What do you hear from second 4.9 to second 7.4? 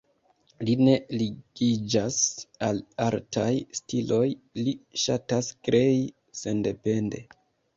ŝatas krei sendepende.